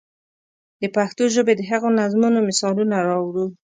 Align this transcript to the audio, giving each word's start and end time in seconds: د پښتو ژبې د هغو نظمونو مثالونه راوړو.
د 0.81 0.83
پښتو 0.95 1.23
ژبې 1.35 1.53
د 1.57 1.61
هغو 1.71 1.89
نظمونو 1.99 2.39
مثالونه 2.49 2.95
راوړو. 3.09 3.45